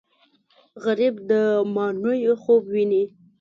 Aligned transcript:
غریب 0.83 1.15
د 1.29 1.31
ماڼیو 1.73 2.33
خوب 2.43 2.61
ویني 2.73 3.03